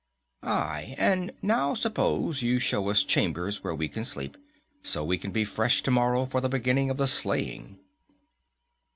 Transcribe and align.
"Aye. 0.41 0.95
And 0.97 1.31
now 1.43 1.75
suppose 1.75 2.41
you 2.41 2.57
show 2.57 2.89
us 2.89 3.03
chambers 3.03 3.63
where 3.63 3.75
we 3.75 3.87
can 3.87 4.03
sleep, 4.03 4.35
so 4.81 5.03
we 5.03 5.19
can 5.19 5.29
be 5.29 5.45
fresh 5.45 5.83
tomorrow 5.83 6.25
for 6.25 6.41
the 6.41 6.49
beginning 6.49 6.89
of 6.89 6.97
the 6.97 7.05
slaying." 7.05 7.77